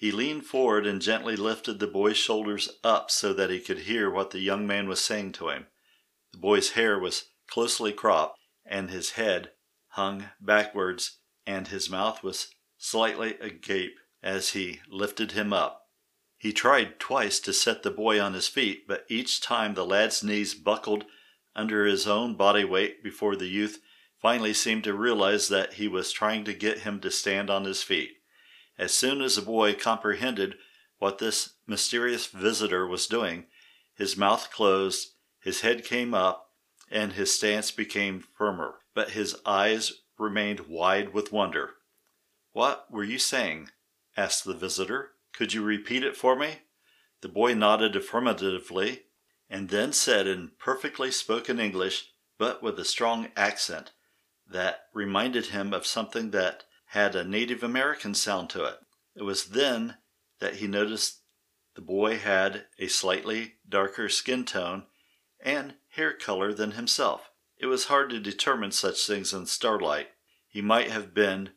He 0.00 0.12
leaned 0.12 0.46
forward 0.46 0.86
and 0.86 1.02
gently 1.02 1.36
lifted 1.36 1.78
the 1.78 1.86
boy's 1.86 2.16
shoulders 2.16 2.70
up 2.82 3.10
so 3.10 3.34
that 3.34 3.50
he 3.50 3.60
could 3.60 3.80
hear 3.80 4.08
what 4.10 4.30
the 4.30 4.40
young 4.40 4.66
man 4.66 4.88
was 4.88 5.04
saying 5.04 5.32
to 5.32 5.50
him. 5.50 5.66
The 6.32 6.38
boy's 6.38 6.70
hair 6.70 6.98
was 6.98 7.26
closely 7.46 7.92
cropped 7.92 8.38
and 8.64 8.88
his 8.88 9.10
head 9.10 9.50
hung 9.88 10.30
backwards 10.40 11.18
and 11.46 11.68
his 11.68 11.90
mouth 11.90 12.22
was 12.22 12.48
slightly 12.78 13.36
agape 13.40 13.98
as 14.22 14.52
he 14.52 14.80
lifted 14.88 15.32
him 15.32 15.52
up. 15.52 15.82
He 16.38 16.54
tried 16.54 16.98
twice 16.98 17.38
to 17.40 17.52
set 17.52 17.82
the 17.82 17.90
boy 17.90 18.18
on 18.18 18.32
his 18.32 18.48
feet, 18.48 18.88
but 18.88 19.04
each 19.10 19.42
time 19.42 19.74
the 19.74 19.84
lad's 19.84 20.24
knees 20.24 20.54
buckled 20.54 21.04
under 21.54 21.84
his 21.84 22.06
own 22.06 22.36
body 22.36 22.64
weight 22.64 23.04
before 23.04 23.36
the 23.36 23.48
youth 23.48 23.82
finally 24.16 24.54
seemed 24.54 24.84
to 24.84 24.94
realize 24.94 25.48
that 25.48 25.74
he 25.74 25.88
was 25.88 26.10
trying 26.10 26.44
to 26.44 26.54
get 26.54 26.78
him 26.78 27.00
to 27.00 27.10
stand 27.10 27.50
on 27.50 27.64
his 27.64 27.82
feet. 27.82 28.12
As 28.80 28.94
soon 28.94 29.20
as 29.20 29.36
the 29.36 29.42
boy 29.42 29.74
comprehended 29.74 30.56
what 30.96 31.18
this 31.18 31.50
mysterious 31.66 32.26
visitor 32.26 32.86
was 32.86 33.06
doing, 33.06 33.44
his 33.94 34.16
mouth 34.16 34.50
closed, 34.50 35.16
his 35.38 35.60
head 35.60 35.84
came 35.84 36.14
up, 36.14 36.52
and 36.90 37.12
his 37.12 37.30
stance 37.30 37.70
became 37.70 38.24
firmer, 38.38 38.76
but 38.94 39.10
his 39.10 39.36
eyes 39.44 40.00
remained 40.18 40.60
wide 40.60 41.12
with 41.12 41.30
wonder. 41.30 41.74
What 42.52 42.90
were 42.90 43.04
you 43.04 43.18
saying? 43.18 43.68
asked 44.16 44.46
the 44.46 44.54
visitor. 44.54 45.10
Could 45.34 45.52
you 45.52 45.62
repeat 45.62 46.02
it 46.02 46.16
for 46.16 46.34
me? 46.34 46.60
The 47.20 47.28
boy 47.28 47.52
nodded 47.52 47.94
affirmatively 47.96 49.02
and 49.50 49.68
then 49.68 49.92
said 49.92 50.26
in 50.26 50.52
perfectly 50.58 51.10
spoken 51.10 51.60
English, 51.60 52.14
but 52.38 52.62
with 52.62 52.78
a 52.78 52.86
strong 52.86 53.28
accent 53.36 53.92
that 54.46 54.86
reminded 54.94 55.48
him 55.48 55.74
of 55.74 55.84
something 55.84 56.30
that 56.30 56.64
had 56.90 57.14
a 57.14 57.22
Native 57.22 57.62
American 57.62 58.14
sound 58.14 58.50
to 58.50 58.64
it. 58.64 58.78
It 59.14 59.22
was 59.22 59.46
then 59.46 59.96
that 60.40 60.56
he 60.56 60.66
noticed 60.66 61.20
the 61.76 61.80
boy 61.80 62.18
had 62.18 62.66
a 62.80 62.88
slightly 62.88 63.54
darker 63.68 64.08
skin 64.08 64.44
tone 64.44 64.86
and 65.38 65.74
hair 65.90 66.12
color 66.12 66.52
than 66.52 66.72
himself. 66.72 67.30
It 67.58 67.66
was 67.66 67.84
hard 67.84 68.10
to 68.10 68.18
determine 68.18 68.72
such 68.72 69.06
things 69.06 69.32
in 69.32 69.46
starlight. 69.46 70.08
He 70.48 70.60
might 70.60 70.90
have 70.90 71.14
been 71.14 71.50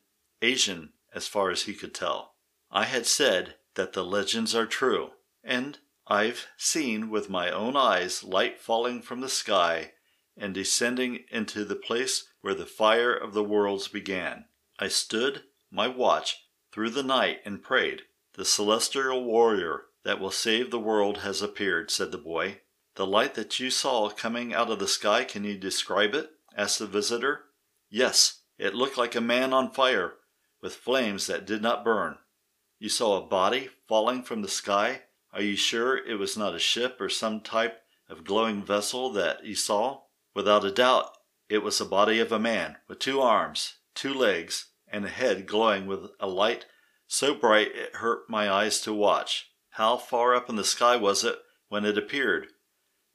Asian 0.44 0.94
as 1.16 1.28
far 1.28 1.50
as 1.50 1.64
he 1.64 1.74
could 1.74 1.96
tell. 1.96 2.36
I 2.70 2.84
had 2.86 3.08
said 3.08 3.56
that 3.74 3.94
the 3.94 4.06
legends 4.06 4.54
are 4.54 4.68
true, 4.68 5.12
and 5.44 5.80
I've 6.06 6.46
seen 6.58 7.10
with 7.10 7.28
my 7.28 7.50
own 7.50 7.76
eyes 7.76 8.24
light 8.24 8.60
falling 8.60 9.02
from 9.02 9.22
the 9.22 9.30
sky 9.30 9.94
and 10.38 10.54
descending 10.54 11.24
into 11.32 11.66
the 11.66 11.76
place 11.76 12.26
where 12.42 12.54
the 12.54 12.68
fire 12.68 13.16
of 13.16 13.34
the 13.34 13.44
worlds 13.44 13.88
began. 13.88 14.46
I 14.84 14.90
stood 14.90 15.44
my 15.72 15.88
watch 15.88 16.50
through 16.74 16.90
the 16.90 17.04
night 17.04 17.40
and 17.46 17.64
prayed. 17.64 18.02
The 18.34 18.44
celestial 18.44 19.24
warrior 19.24 19.86
that 20.04 20.20
will 20.20 20.30
save 20.30 20.72
the 20.72 20.78
world 20.80 21.20
has 21.20 21.42
appeared, 21.42 21.90
said 21.90 22.12
the 22.12 22.18
boy. 22.18 22.60
The 22.96 23.08
light 23.08 23.36
that 23.36 23.62
you 23.62 23.70
saw 23.70 24.10
coming 24.10 24.54
out 24.54 24.70
of 24.70 24.80
the 24.80 24.88
sky, 24.90 25.24
can 25.24 25.46
you 25.46 25.58
describe 25.58 26.14
it? 26.14 26.32
asked 26.58 26.80
the 26.80 26.86
visitor. 26.86 27.46
Yes, 27.90 28.42
it 28.58 28.76
looked 28.76 28.98
like 28.98 29.16
a 29.16 29.22
man 29.22 29.54
on 29.54 29.72
fire, 29.72 30.16
with 30.62 30.76
flames 30.76 31.28
that 31.28 31.46
did 31.46 31.62
not 31.62 31.86
burn. 31.86 32.18
You 32.78 32.90
saw 32.90 33.16
a 33.16 33.26
body 33.26 33.70
falling 33.88 34.22
from 34.22 34.42
the 34.42 34.50
sky? 34.50 35.04
Are 35.32 35.42
you 35.42 35.56
sure 35.56 35.96
it 35.96 36.16
was 36.16 36.36
not 36.36 36.56
a 36.56 36.60
ship 36.60 37.00
or 37.00 37.08
some 37.08 37.40
type 37.40 37.84
of 38.10 38.26
glowing 38.26 38.62
vessel 38.62 39.14
that 39.14 39.46
you 39.46 39.56
saw? 39.56 40.02
Without 40.36 40.66
a 40.66 40.72
doubt, 40.72 41.10
it 41.48 41.60
was 41.60 41.78
the 41.78 41.86
body 41.86 42.20
of 42.20 42.34
a 42.34 42.38
man 42.38 42.80
with 42.90 43.00
two 43.00 43.22
arms, 43.22 43.76
two 43.96 44.14
legs, 44.14 44.72
and 44.94 45.04
a 45.06 45.10
head 45.10 45.46
glowing 45.46 45.88
with 45.88 46.12
a 46.22 46.28
light 46.28 46.66
so 47.08 47.36
bright 47.36 47.76
it 47.76 47.98
hurt 47.98 48.30
my 48.30 48.50
eyes 48.50 48.80
to 48.82 48.94
watch. 48.94 49.52
How 49.72 49.98
far 49.98 50.34
up 50.34 50.50
in 50.50 50.56
the 50.56 50.64
sky 50.64 50.96
was 50.96 51.24
it 51.24 51.38
when 51.68 51.86
it 51.86 51.98
appeared? 51.98 52.48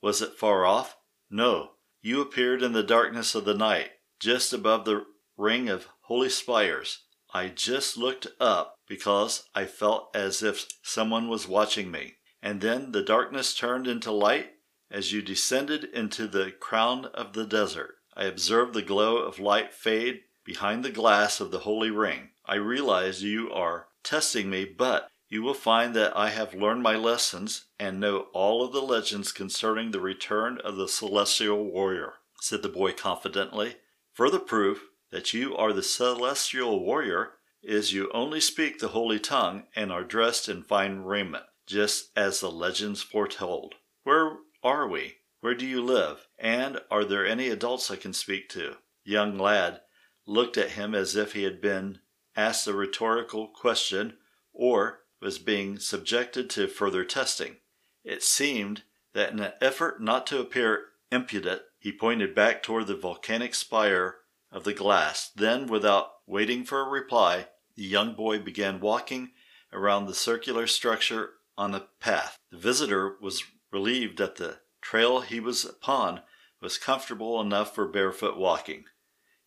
Was 0.03 0.23
it 0.23 0.35
far 0.35 0.65
off? 0.65 0.97
No. 1.31 1.73
You 2.01 2.21
appeared 2.21 2.63
in 2.63 2.73
the 2.73 2.83
darkness 2.83 3.35
of 3.35 3.45
the 3.45 3.55
night, 3.55 3.91
just 4.21 4.53
above 4.53 4.85
the 4.85 5.05
ring 5.37 5.69
of 5.69 5.89
holy 6.03 6.29
spires. 6.29 7.07
I 7.35 7.49
just 7.49 7.97
looked 7.97 8.29
up 8.39 8.77
because 8.87 9.49
I 9.55 9.65
felt 9.65 10.11
as 10.15 10.43
if 10.43 10.67
someone 10.83 11.29
was 11.29 11.49
watching 11.49 11.91
me. 11.91 12.19
And 12.41 12.61
then 12.61 12.93
the 12.93 13.03
darkness 13.03 13.55
turned 13.55 13.87
into 13.87 14.13
light 14.13 14.51
as 14.91 15.13
you 15.13 15.23
descended 15.23 15.85
into 15.85 16.29
the 16.29 16.53
crown 16.53 17.07
of 17.07 17.33
the 17.33 17.45
desert. 17.45 17.97
I 18.17 18.25
observed 18.25 18.75
the 18.75 18.83
glow 18.83 19.19
of 19.19 19.39
light 19.39 19.73
fade 19.73 20.21
behind 20.49 20.83
the 20.83 20.91
glass 20.91 21.41
of 21.41 21.51
the 21.51 21.59
holy 21.59 21.91
ring. 21.91 22.31
I 22.47 22.55
realize 22.55 23.23
you 23.23 23.53
are 23.53 23.89
testing 24.03 24.49
me, 24.49 24.65
but 24.65 25.11
you 25.29 25.43
will 25.43 25.53
find 25.53 25.95
that 25.95 26.17
I 26.17 26.31
have 26.31 26.55
learned 26.55 26.83
my 26.83 26.97
lessons 26.97 27.67
and 27.79 28.01
know 28.01 28.29
all 28.33 28.65
of 28.65 28.73
the 28.73 28.81
legends 28.81 29.31
concerning 29.31 29.91
the 29.91 30.01
return 30.01 30.59
of 30.65 30.77
the 30.77 30.89
celestial 30.89 31.63
warrior, 31.67 32.15
said 32.41 32.63
the 32.63 32.71
boy 32.71 32.95
confidently. 32.95 33.77
Further 34.15 34.39
proof 34.39 34.85
that 35.11 35.35
you 35.35 35.55
are 35.55 35.75
the 35.75 35.83
celestial 35.83 36.83
warrior 36.83 37.33
is 37.63 37.93
you 37.93 38.11
only 38.15 38.41
speak 38.41 38.79
the 38.79 38.89
holy 38.89 39.21
tongue 39.21 39.65
and 39.77 39.93
are 39.93 40.03
dressed 40.03 40.49
in 40.49 40.63
fine 40.63 41.01
raiment, 41.01 41.45
just 41.67 42.09
as 42.17 42.41
the 42.41 42.51
legends 42.51 43.03
foretold. 43.03 43.75
Where 44.05 44.39
are 44.63 44.89
we? 44.89 45.17
Where 45.43 45.55
do 45.55 45.67
you 45.67 45.83
live? 45.83 46.27
And 46.39 46.81
are 46.91 47.05
there 47.05 47.27
any 47.27 47.51
adults 47.51 47.91
I 47.91 47.97
can 47.97 48.15
speak 48.15 48.49
to? 48.51 48.77
Young 49.05 49.37
lad 49.37 49.83
looked 50.29 50.59
at 50.59 50.71
him 50.71 50.95
as 50.95 51.17
if 51.17 51.33
he 51.33 51.45
had 51.45 51.61
been 51.61 51.99
asked 52.37 52.67
a 52.67 52.73
rhetorical 52.73 53.49
question 53.49 54.17
or 54.53 55.01
was 55.21 55.39
being 55.39 55.79
subjected 55.79 56.49
to 56.51 56.69
further 56.69 57.05
testing. 57.05 57.57
It 58.05 58.23
seemed 58.23 58.83
that 59.15 59.33
in 59.33 59.41
an 59.41 59.53
effort 59.61 60.01
not 60.01 60.27
to 60.29 60.39
appear 60.39 60.87
impudent, 61.11 61.63
he 61.79 61.91
pointed 61.93 62.35
back 62.35 62.63
toward 62.63 62.87
the 62.87 62.95
volcanic 62.95 63.55
spire 63.55 64.17
of 64.53 64.65
the 64.65 64.75
glass. 64.75 65.31
Then, 65.35 65.67
without 65.67 66.11
waiting 66.27 66.65
for 66.65 66.81
a 66.81 66.89
reply, 66.89 67.49
the 67.75 67.85
young 67.85 68.15
boy 68.15 68.39
began 68.39 68.81
walking 68.81 69.31
around 69.73 70.07
the 70.07 70.15
circular 70.15 70.67
structure 70.67 71.31
on 71.57 71.75
a 71.75 71.87
path. 72.01 72.39
The 72.51 72.59
visitor 72.59 73.17
was 73.21 73.45
relieved 73.73 74.19
that 74.19 74.37
the 74.37 74.59
trail 74.81 75.21
he 75.21 75.41
was 75.41 75.65
upon 75.65 76.23
was 76.61 76.79
comfortable 76.79 77.41
enough 77.41 77.75
for 77.75 77.87
barefoot 77.87 78.37
walking. 78.37 78.85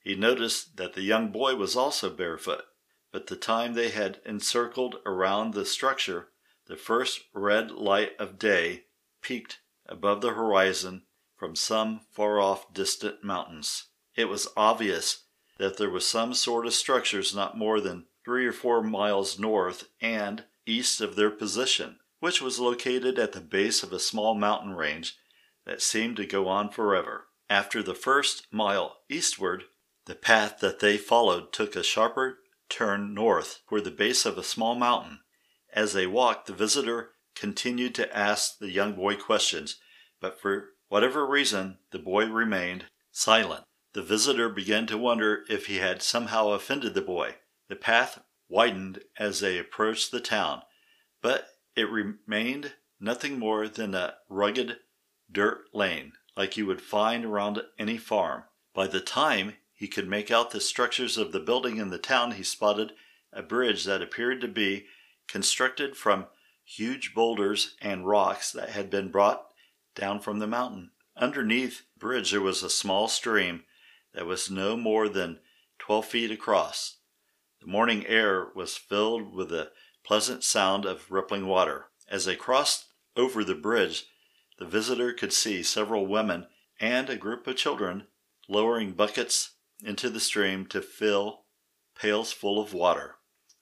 He 0.04 0.16
noticed 0.16 0.78
that 0.78 0.94
the 0.94 1.04
young 1.04 1.32
boy 1.32 1.56
was 1.56 1.76
also 1.76 2.10
barefoot, 2.10 2.66
but 3.12 3.28
the 3.28 3.36
time 3.36 3.74
they 3.74 3.90
had 3.90 4.20
encircled 4.26 4.98
around 5.06 5.54
the 5.54 5.66
structure, 5.66 6.30
the 6.66 6.76
first 6.76 7.22
red 7.34 7.72
light 7.72 8.14
of 8.18 8.40
day 8.40 8.86
peeked 9.22 9.60
above 9.86 10.22
the 10.22 10.34
horizon 10.34 11.04
from 11.36 11.56
some 11.56 12.02
far 12.12 12.40
off 12.40 12.74
distant 12.74 13.24
mountains. 13.24 13.90
it 14.16 14.26
was 14.26 14.48
obvious 14.58 15.26
that 15.58 15.78
there 15.78 15.90
was 15.90 16.08
some 16.08 16.34
sort 16.34 16.66
of 16.66 16.74
structures 16.74 17.36
not 17.36 17.58
more 17.58 17.80
than 17.80 18.08
three 18.26 18.46
or 18.46 18.54
four 18.54 18.82
miles 18.82 19.38
north 19.38 19.88
and 20.02 20.46
east 20.66 21.02
of 21.02 21.16
their 21.16 21.30
position, 21.30 22.00
which 22.20 22.42
was 22.42 22.60
located 22.60 23.20
at 23.20 23.34
the 23.34 23.42
base 23.42 23.84
of 23.84 23.94
a 23.94 24.00
small 24.00 24.34
mountain 24.34 24.74
range 24.74 25.18
that 25.66 25.82
seemed 25.82 26.16
to 26.18 26.26
go 26.26 26.48
on 26.48 26.70
forever. 26.70 27.28
After 27.50 27.84
the 27.84 27.96
first 27.96 28.48
mile 28.52 28.98
eastward, 29.10 29.66
the 30.12 30.16
path 30.16 30.60
that 30.60 30.82
they 30.82 30.98
followed 30.98 31.54
took 31.54 31.74
a 31.74 31.82
sharper 31.82 32.40
turn 32.68 33.14
north 33.14 33.62
toward 33.66 33.86
the 33.86 33.90
base 33.90 34.26
of 34.26 34.38
a 34.38 34.44
small 34.44 34.76
mountain. 34.76 35.22
As 35.72 35.94
they 35.94 36.06
walked, 36.06 36.48
the 36.48 36.54
visitor 36.54 37.12
continued 37.34 37.96
to 37.96 38.14
ask 38.14 38.60
the 38.60 38.72
young 38.72 38.94
boy 38.94 39.16
questions, 39.16 39.78
but 40.20 40.38
for 40.42 40.72
whatever 40.90 41.26
reason, 41.26 41.78
the 41.92 41.98
boy 41.98 42.26
remained 42.26 42.88
silent. 43.10 43.64
The 43.94 44.04
visitor 44.04 44.50
began 44.50 44.86
to 44.88 44.98
wonder 44.98 45.46
if 45.50 45.68
he 45.68 45.78
had 45.78 46.02
somehow 46.02 46.50
offended 46.50 46.94
the 46.94 47.02
boy. 47.02 47.36
The 47.70 47.78
path 47.78 48.22
widened 48.50 49.04
as 49.18 49.40
they 49.40 49.58
approached 49.58 50.12
the 50.12 50.20
town, 50.20 50.64
but 51.22 51.48
it 51.74 51.90
remained 51.90 52.74
nothing 53.00 53.40
more 53.40 53.70
than 53.70 53.96
a 53.96 54.16
rugged 54.28 54.80
dirt 55.32 55.70
lane 55.74 56.12
like 56.36 56.58
you 56.58 56.66
would 56.66 56.82
find 56.82 57.24
around 57.24 57.62
any 57.80 57.98
farm. 57.98 58.44
By 58.74 58.88
the 58.88 59.00
time 59.00 59.54
he 59.82 59.88
could 59.88 60.08
make 60.08 60.30
out 60.30 60.52
the 60.52 60.62
structures 60.62 61.18
of 61.18 61.32
the 61.32 61.40
building 61.40 61.78
in 61.78 61.90
the 61.90 61.98
town, 61.98 62.34
he 62.34 62.44
spotted 62.44 62.94
a 63.34 63.42
bridge 63.42 63.84
that 63.84 64.00
appeared 64.00 64.40
to 64.40 64.48
be 64.48 64.86
constructed 65.28 65.98
from 65.98 66.28
huge 66.64 67.16
boulders 67.16 67.76
and 67.82 68.06
rocks 68.06 68.52
that 68.52 68.70
had 68.70 68.92
been 68.92 69.10
brought 69.10 69.48
down 69.96 70.20
from 70.20 70.38
the 70.38 70.46
mountain. 70.46 70.92
Underneath 71.18 71.80
the 71.80 72.00
bridge 72.00 72.30
there 72.30 72.42
was 72.42 72.62
a 72.62 72.70
small 72.70 73.08
stream 73.08 73.64
that 74.14 74.28
was 74.28 74.52
no 74.52 74.78
more 74.78 75.10
than 75.10 75.40
twelve 75.80 76.06
feet 76.06 76.30
across. 76.30 76.98
The 77.60 77.66
morning 77.66 78.06
air 78.06 78.50
was 78.54 78.78
filled 78.78 79.34
with 79.34 79.50
the 79.50 79.72
pleasant 80.06 80.44
sound 80.44 80.86
of 80.86 81.10
rippling 81.10 81.48
water. 81.48 81.86
As 82.08 82.26
they 82.26 82.36
crossed 82.36 82.86
over 83.18 83.44
the 83.44 83.56
bridge, 83.56 84.06
the 84.60 84.66
visitor 84.68 85.12
could 85.12 85.34
see 85.34 85.64
several 85.64 86.06
women 86.06 86.46
and 86.80 87.10
a 87.10 87.18
group 87.18 87.48
of 87.48 87.56
children 87.56 88.06
lowering 88.48 88.92
buckets 88.92 89.56
into 89.84 90.10
the 90.10 90.20
stream 90.20 90.66
to 90.68 90.82
fill 90.82 91.46
pails 91.96 92.32
full 92.32 92.62
of 92.62 92.74
water. 92.74 93.16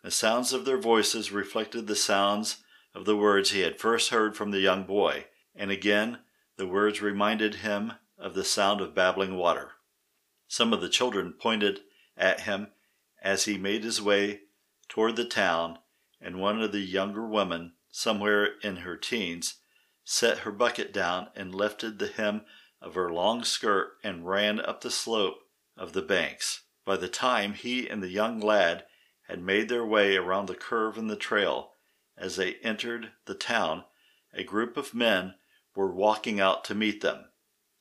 The 0.03 0.11
sounds 0.11 0.53
of 0.53 0.65
their 0.65 0.77
voices 0.77 1.31
reflected 1.31 1.87
the 1.87 1.95
sounds 1.95 2.63
of 2.95 3.05
the 3.05 3.17
words 3.17 3.51
he 3.51 3.61
had 3.61 3.79
first 3.79 4.09
heard 4.09 4.35
from 4.35 4.51
the 4.51 4.59
young 4.59 4.83
boy, 4.83 5.27
and 5.55 5.71
again 5.71 6.19
the 6.57 6.67
words 6.67 7.01
reminded 7.01 7.55
him 7.55 7.93
of 8.17 8.33
the 8.33 8.43
sound 8.43 8.81
of 8.81 8.95
babbling 8.95 9.35
water. 9.35 9.71
Some 10.47 10.73
of 10.73 10.81
the 10.81 10.89
children 10.89 11.33
pointed 11.33 11.81
at 12.17 12.41
him 12.41 12.71
as 13.21 13.45
he 13.45 13.57
made 13.57 13.83
his 13.83 14.01
way 14.01 14.41
toward 14.87 15.15
the 15.15 15.25
town, 15.25 15.79
and 16.19 16.39
one 16.39 16.61
of 16.61 16.71
the 16.71 16.79
younger 16.79 17.27
women, 17.27 17.73
somewhere 17.91 18.57
in 18.63 18.77
her 18.77 18.97
teens, 18.97 19.55
set 20.03 20.39
her 20.39 20.51
bucket 20.51 20.91
down 20.91 21.27
and 21.35 21.53
lifted 21.53 21.99
the 21.99 22.07
hem 22.07 22.41
of 22.81 22.95
her 22.95 23.11
long 23.11 23.43
skirt 23.43 23.97
and 24.03 24.27
ran 24.27 24.59
up 24.59 24.81
the 24.81 24.91
slope 24.91 25.39
of 25.79 25.93
the 25.93 26.01
banks. 26.01 26.63
By 26.85 26.97
the 26.97 27.07
time 27.07 27.53
he 27.53 27.87
and 27.87 28.03
the 28.03 28.09
young 28.09 28.39
lad 28.39 28.85
had 29.27 29.41
made 29.41 29.69
their 29.69 29.85
way 29.85 30.17
around 30.17 30.47
the 30.47 30.55
curve 30.55 30.97
in 30.97 31.07
the 31.07 31.15
trail, 31.15 31.71
as 32.17 32.35
they 32.35 32.55
entered 32.55 33.13
the 33.25 33.33
town, 33.33 33.85
a 34.33 34.43
group 34.43 34.75
of 34.75 34.93
men 34.93 35.35
were 35.75 35.91
walking 35.91 36.39
out 36.39 36.63
to 36.65 36.75
meet 36.75 37.01
them. 37.01 37.25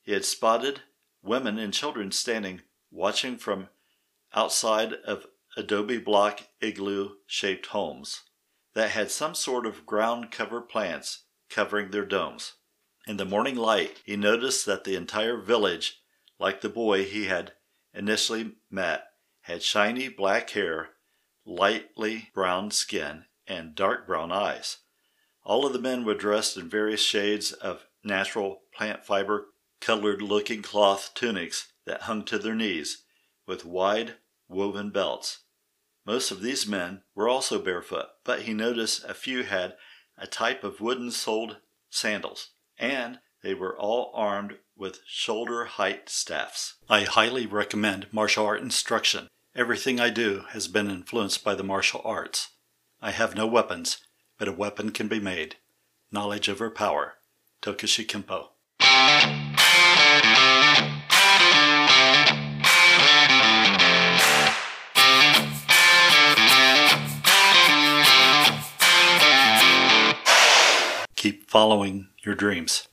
He 0.02 0.12
had 0.12 0.25
spotted 0.25 0.82
women 1.23 1.58
and 1.58 1.75
children 1.75 2.13
standing 2.13 2.63
watching 2.91 3.37
from 3.37 3.69
outside 4.32 4.93
of 4.93 5.26
adobe 5.56 5.99
block 5.99 6.43
igloo 6.61 7.17
shaped 7.26 7.67
homes 7.67 8.23
that 8.75 8.91
had 8.91 9.11
some 9.11 9.34
sort 9.34 9.67
of 9.67 9.84
ground 9.84 10.30
cover 10.30 10.61
plants 10.61 11.25
covering 11.50 11.91
their 11.91 12.04
domes. 12.04 12.54
In 13.06 13.17
the 13.17 13.25
morning 13.25 13.56
light, 13.56 13.99
he 14.04 14.17
noticed 14.17 14.67
that 14.67 14.84
the 14.84 14.95
entire 14.95 15.37
village, 15.37 16.00
like 16.39 16.61
the 16.61 16.69
boy 16.69 17.04
he 17.04 17.25
had 17.25 17.54
initially 17.99 18.52
met, 18.71 19.04
had 19.43 19.63
shiny 19.63 20.08
black 20.08 20.50
hair, 20.50 20.91
lightly 21.45 22.30
brown 22.32 22.71
skin, 22.71 23.25
and 23.47 23.75
dark 23.75 24.06
brown 24.06 24.30
eyes. 24.30 24.78
All 25.43 25.67
of 25.67 25.73
the 25.73 25.80
men 25.80 26.04
were 26.04 26.15
dressed 26.15 26.56
in 26.56 26.71
various 26.71 27.02
shades 27.02 27.52
of 27.52 27.87
natural 28.04 28.63
plant 28.73 29.04
fiber 29.04 29.49
colored 29.80 30.23
looking 30.23 30.63
cloth 30.63 31.11
tunics 31.15 31.73
that 31.87 32.02
hung 32.02 32.25
to 32.25 32.39
their 32.39 32.54
knees, 32.54 33.04
with 33.47 33.65
wide 33.65 34.15
woven 34.49 34.91
belts. 34.91 35.41
Most 36.06 36.30
of 36.30 36.41
these 36.41 36.67
men 36.67 37.02
were 37.15 37.28
also 37.28 37.58
barefoot, 37.58 38.06
but 38.25 38.43
he 38.43 38.54
noticed 38.54 39.04
a 39.04 39.15
few 39.15 39.43
had 39.43 39.76
a 40.17 40.26
type 40.26 40.63
of 40.63 40.80
wooden 40.80 41.11
soled 41.11 41.58
sandals, 41.91 42.50
and 42.78 43.19
they 43.42 43.54
were 43.54 43.78
all 43.78 44.10
armed 44.14 44.58
with 44.76 45.00
shoulder 45.06 45.64
height 45.64 46.08
staffs. 46.08 46.74
I 46.88 47.02
highly 47.02 47.46
recommend 47.46 48.06
martial 48.12 48.46
art 48.46 48.60
instruction. 48.60 49.28
Everything 49.54 50.00
I 50.00 50.10
do 50.10 50.44
has 50.50 50.68
been 50.68 50.90
influenced 50.90 51.42
by 51.42 51.54
the 51.54 51.64
martial 51.64 52.00
arts. 52.04 52.50
I 53.00 53.10
have 53.10 53.34
no 53.34 53.46
weapons, 53.46 53.98
but 54.38 54.48
a 54.48 54.52
weapon 54.52 54.90
can 54.90 55.08
be 55.08 55.20
made. 55.20 55.56
Knowledge 56.12 56.48
over 56.48 56.70
power. 56.70 57.14
Tokushi 57.62 58.06
Kempo. 58.06 58.48
Keep 71.16 71.50
following 71.50 72.08
your 72.24 72.36
dreams. 72.36 72.86